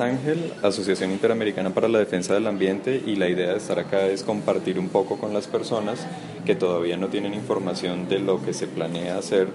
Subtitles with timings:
[0.00, 4.22] Ángel, Asociación Interamericana para la Defensa del Ambiente y la idea de estar acá es
[4.22, 6.06] compartir un poco con las personas
[6.44, 9.48] que todavía no tienen información de lo que se planea hacer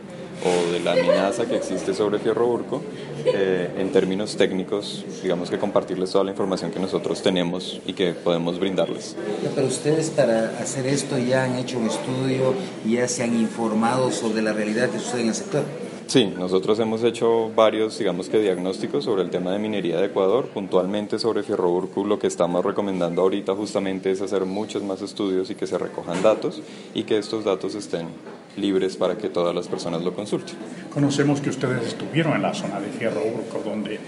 [0.44, 2.82] o de la amenaza que existe sobre Fierro Urco,
[3.26, 8.14] eh, en términos técnicos, digamos que compartirles toda la información que nosotros tenemos y que
[8.14, 9.16] podemos brindarles.
[9.56, 12.54] Pero ustedes para hacer esto ya han hecho un estudio
[12.86, 15.83] ya se han informado sobre la realidad que sucede en el sector.
[16.14, 20.48] Sí, nosotros hemos hecho varios, digamos que diagnósticos sobre el tema de minería de Ecuador,
[20.50, 25.50] puntualmente sobre Fierro Urco, lo que estamos recomendando ahorita justamente es hacer muchos más estudios
[25.50, 26.62] y que se recojan datos
[26.94, 28.10] y que estos datos estén
[28.58, 30.56] libres para que todas las personas lo consulten.
[30.94, 34.00] Conocemos que ustedes estuvieron en la zona de Fierro Urco, donde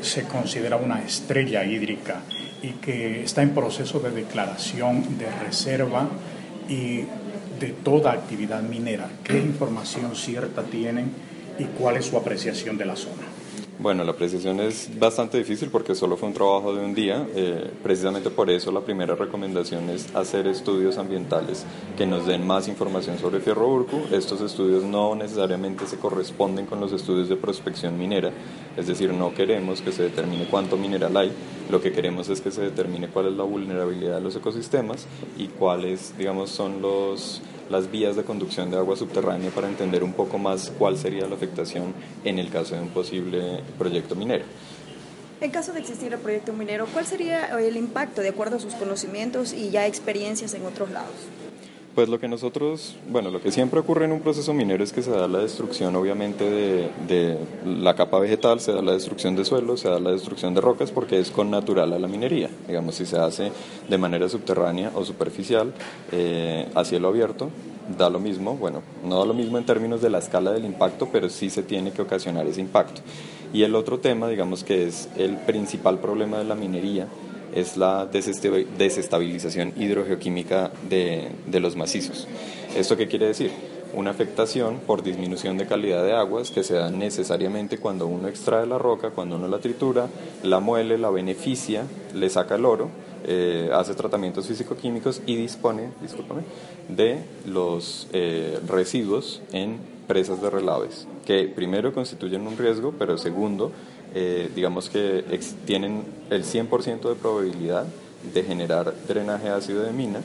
[0.00, 2.22] se considera una estrella hídrica
[2.60, 6.08] y que está en proceso de declaración de reserva
[6.68, 7.02] y
[7.60, 9.08] de toda actividad minera.
[9.22, 13.22] ¿Qué información cierta tienen y cuál es su apreciación de la zona?
[13.82, 17.26] Bueno, la apreciación es bastante difícil porque solo fue un trabajo de un día.
[17.34, 21.64] Eh, precisamente por eso la primera recomendación es hacer estudios ambientales
[21.96, 24.02] que nos den más información sobre Fierro Urcu.
[24.12, 28.30] Estos estudios no necesariamente se corresponden con los estudios de prospección minera,
[28.76, 31.32] es decir, no queremos que se determine cuánto mineral hay,
[31.68, 35.06] lo que queremos es que se determine cuál es la vulnerabilidad de los ecosistemas
[35.36, 37.42] y cuáles, digamos, son los
[37.72, 41.34] las vías de conducción de agua subterránea para entender un poco más cuál sería la
[41.34, 44.44] afectación en el caso de un posible proyecto minero.
[45.40, 48.74] En caso de existir el proyecto minero, ¿cuál sería el impacto de acuerdo a sus
[48.74, 51.16] conocimientos y ya experiencias en otros lados?
[51.94, 55.02] Pues lo que nosotros, bueno, lo que siempre ocurre en un proceso minero es que
[55.02, 59.44] se da la destrucción obviamente de, de, la capa vegetal, se da la destrucción de
[59.44, 62.48] suelo, se da la destrucción de rocas porque es con natural a la minería.
[62.66, 63.52] Digamos, si se hace
[63.90, 65.74] de manera subterránea o superficial
[66.12, 67.50] eh, a cielo abierto,
[67.98, 71.08] da lo mismo, bueno, no da lo mismo en términos de la escala del impacto,
[71.12, 73.02] pero sí se tiene que ocasionar ese impacto.
[73.52, 77.06] Y el otro tema, digamos que es el principal problema de la minería,
[77.54, 82.26] es la desestabilización hidrogeoquímica de, de los macizos.
[82.76, 83.50] ¿Esto qué quiere decir?
[83.94, 88.66] Una afectación por disminución de calidad de aguas que se da necesariamente cuando uno extrae
[88.66, 90.08] la roca, cuando uno la tritura,
[90.42, 91.84] la muele, la beneficia,
[92.14, 92.88] le saca el oro,
[93.24, 95.90] eh, hace tratamientos físico-químicos y dispone
[96.88, 99.78] de los eh, residuos en
[100.08, 103.72] presas de relaves, que primero constituyen un riesgo, pero segundo
[104.14, 105.24] eh, digamos que
[105.64, 107.86] tienen el 100% de probabilidad
[108.34, 110.20] de generar drenaje ácido de mina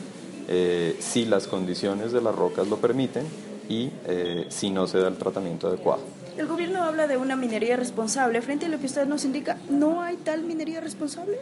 [0.50, 3.24] eh, si las condiciones de las rocas lo permiten
[3.70, 6.02] y eh, si no se da el tratamiento adecuado.
[6.38, 8.42] El gobierno habla de una minería responsable.
[8.42, 11.38] Frente a lo que usted nos indica, ¿no hay tal minería responsable?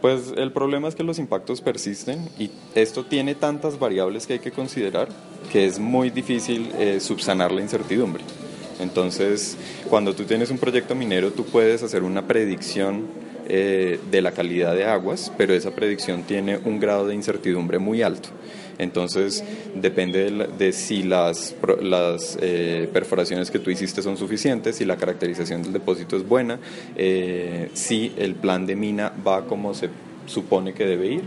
[0.00, 4.38] Pues el problema es que los impactos persisten y esto tiene tantas variables que hay
[4.38, 5.08] que considerar
[5.50, 6.70] que es muy difícil
[7.00, 8.22] subsanar la incertidumbre.
[8.80, 9.56] Entonces,
[9.88, 13.04] cuando tú tienes un proyecto minero, tú puedes hacer una predicción
[13.46, 18.02] eh, de la calidad de aguas, pero esa predicción tiene un grado de incertidumbre muy
[18.02, 18.30] alto.
[18.78, 24.96] Entonces, depende de, si las, las eh, perforaciones que tú hiciste son suficientes, si la
[24.96, 26.58] caracterización del depósito es buena,
[26.96, 29.90] eh, si el plan de mina va como se
[30.26, 31.22] supone que debe ir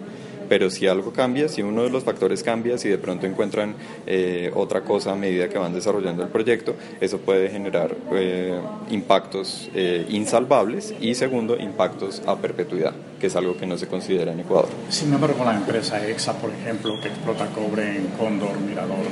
[0.47, 3.75] pero si algo cambia, si uno de los factores cambia, si de pronto encuentran
[4.06, 8.59] eh, otra cosa a medida que van desarrollando el proyecto, eso puede generar eh,
[8.90, 14.31] impactos eh, insalvables y segundo, impactos a perpetuidad, que es algo que no se considera
[14.31, 14.69] en Ecuador.
[14.90, 19.06] Sin embargo, la empresa EXA, por ejemplo, que explota cobre en Cóndor, Mirador,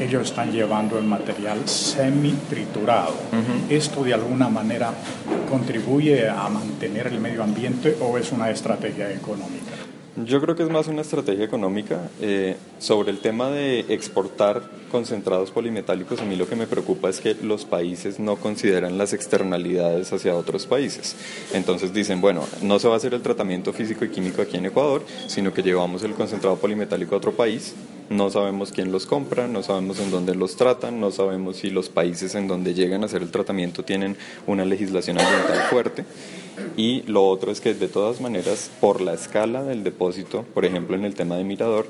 [0.00, 3.14] ellos están llevando el material semi-triturado.
[3.68, 4.92] ¿Esto de alguna manera
[5.48, 9.93] contribuye a mantener el medio ambiente o es una estrategia económica?
[10.16, 12.08] Yo creo que es más una estrategia económica.
[12.20, 17.20] Eh, sobre el tema de exportar concentrados polimetálicos, a mí lo que me preocupa es
[17.20, 21.16] que los países no consideran las externalidades hacia otros países.
[21.52, 24.66] Entonces dicen, bueno, no se va a hacer el tratamiento físico y químico aquí en
[24.66, 27.74] Ecuador, sino que llevamos el concentrado polimetálico a otro país.
[28.10, 31.88] No sabemos quién los compra, no sabemos en dónde los tratan, no sabemos si los
[31.88, 34.16] países en donde llegan a hacer el tratamiento tienen
[34.46, 36.04] una legislación ambiental fuerte.
[36.76, 40.96] Y lo otro es que de todas maneras, por la escala del depósito, por ejemplo
[40.96, 41.86] en el tema de Mirador,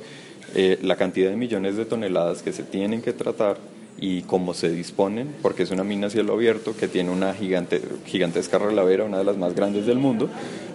[0.54, 3.58] eh, la cantidad de millones de toneladas que se tienen que tratar
[4.04, 7.80] y cómo se disponen, porque es una mina a cielo abierto que tiene una gigante,
[8.04, 10.28] gigantesca relavera, una de las más grandes del mundo,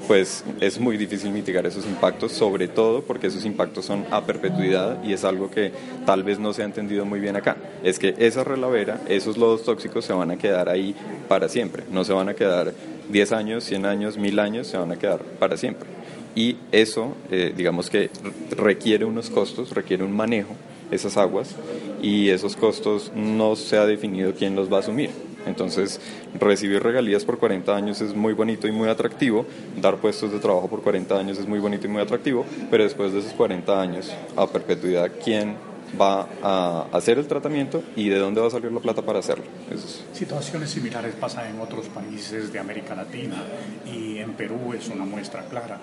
[0.07, 5.03] pues es muy difícil mitigar esos impactos, sobre todo porque esos impactos son a perpetuidad
[5.03, 5.71] y es algo que
[6.07, 7.55] tal vez no se ha entendido muy bien acá.
[7.83, 10.95] Es que esa relavera, esos lodos tóxicos se van a quedar ahí
[11.27, 12.73] para siempre, no se van a quedar
[13.11, 15.87] 10 años, 100 años, 1000 años, se van a quedar para siempre.
[16.33, 18.09] Y eso, eh, digamos que
[18.57, 20.55] requiere unos costos, requiere un manejo
[20.91, 21.55] esas aguas
[22.01, 25.11] y esos costos no se ha definido quién los va a asumir.
[25.45, 25.99] Entonces,
[26.39, 29.45] recibir regalías por 40 años es muy bonito y muy atractivo,
[29.81, 33.13] dar puestos de trabajo por 40 años es muy bonito y muy atractivo, pero después
[33.13, 35.55] de esos 40 años, a perpetuidad, ¿quién
[35.99, 39.45] va a hacer el tratamiento y de dónde va a salir la plata para hacerlo?
[40.13, 43.43] Situaciones similares pasan en otros países de América Latina
[43.85, 45.79] y en Perú es una muestra clara.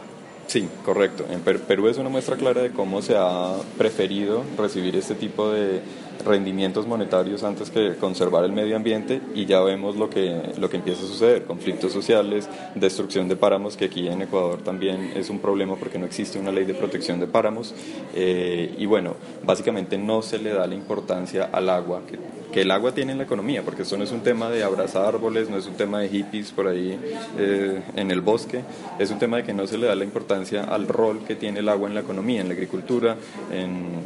[0.47, 1.25] Sí, correcto.
[1.29, 5.81] En Perú es una muestra clara de cómo se ha preferido recibir este tipo de
[6.25, 10.77] rendimientos monetarios antes que conservar el medio ambiente y ya vemos lo que, lo que
[10.77, 15.39] empieza a suceder, conflictos sociales, destrucción de páramos, que aquí en Ecuador también es un
[15.39, 17.75] problema porque no existe una ley de protección de páramos
[18.15, 19.15] eh, y bueno,
[19.45, 22.19] básicamente no se le da la importancia al agua que,
[22.57, 25.05] que, el agua tiene en la economía, porque esto no es un tema de abrazar
[25.05, 26.99] árboles, no es un tema de hippies por ahí
[27.39, 28.63] eh, en el bosque,
[28.99, 31.61] es un tema de que no se le da la importancia al rol que tiene
[31.61, 33.17] el agua en la economía, en la agricultura,
[33.53, 34.01] en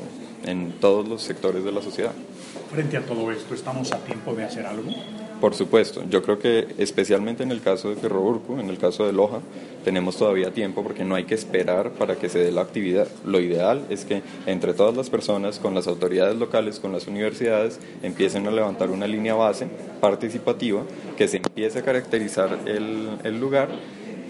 [0.45, 2.13] en todos los sectores de la sociedad.
[2.71, 4.91] Frente a todo esto, ¿estamos a tiempo de hacer algo?
[5.41, 9.15] Por supuesto, yo creo que especialmente en el caso de Ferroburco, en el caso de
[9.15, 9.41] Loja,
[9.85, 13.09] tenemos todavía tiempo porque no hay que esperar para que se dé la actividad.
[13.25, 17.81] Lo ideal es que entre todas las personas, con las autoridades locales, con las universidades,
[18.03, 19.67] empiecen a levantar una línea base
[20.03, 20.83] participativa
[21.17, 23.71] que se empiece a caracterizar el, el lugar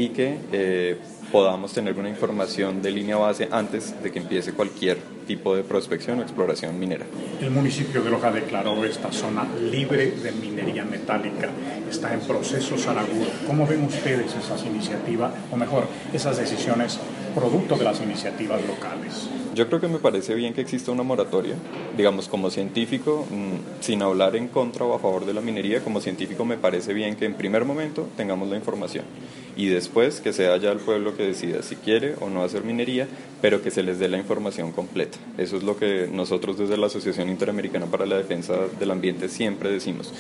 [0.00, 0.96] y que eh,
[1.30, 6.20] podamos tener una información de línea base antes de que empiece cualquier tipo de prospección
[6.20, 7.04] o exploración minera.
[7.38, 11.50] El municipio de Loja declaró esta zona libre de minería metálica.
[11.88, 13.30] Está en proceso Saraguro.
[13.46, 16.98] ¿Cómo ven ustedes esas iniciativas, o mejor, esas decisiones
[17.30, 19.28] producto de las iniciativas locales?
[19.54, 21.54] Yo creo que me parece bien que exista una moratoria.
[21.96, 26.00] Digamos, como científico, mm, sin hablar en contra o a favor de la minería, como
[26.00, 29.04] científico me parece bien que en primer momento tengamos la información
[29.56, 33.06] y después que sea ya el pueblo que decida si quiere o no hacer minería,
[33.42, 35.18] pero que se les dé la información completa.
[35.38, 39.70] Eso es lo que nosotros desde la Asociación Interamericana para la Defensa del Ambiente siempre
[39.70, 40.12] decimos.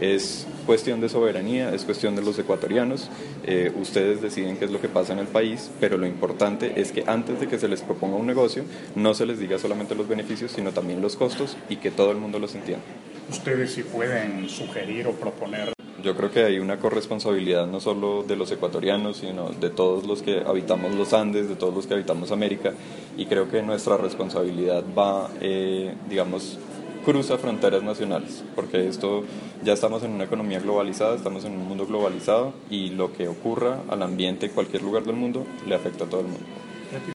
[0.00, 3.08] Es cuestión de soberanía, es cuestión de los ecuatorianos,
[3.44, 6.92] eh, ustedes deciden qué es lo que pasa en el país, pero lo importante es
[6.92, 8.64] que antes de que se les proponga un negocio,
[8.94, 12.18] no se les diga solamente los beneficios, sino también los costos y que todo el
[12.18, 12.84] mundo los entienda.
[13.30, 15.76] Ustedes si pueden sugerir o proponer
[16.06, 20.22] yo creo que hay una corresponsabilidad no solo de los ecuatorianos, sino de todos los
[20.22, 22.74] que habitamos los Andes, de todos los que habitamos América,
[23.16, 26.60] y creo que nuestra responsabilidad va, eh, digamos,
[27.06, 29.22] cruza fronteras nacionales, porque esto
[29.62, 33.78] ya estamos en una economía globalizada, estamos en un mundo globalizado y lo que ocurra
[33.88, 37.14] al ambiente en cualquier lugar del mundo le afecta a todo el mundo.